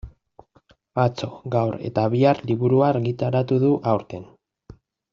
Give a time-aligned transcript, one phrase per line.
[1.03, 4.29] Atzo, gaur eta bihar liburua argitaratu du aurten.